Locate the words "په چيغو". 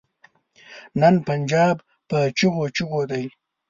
2.09-2.65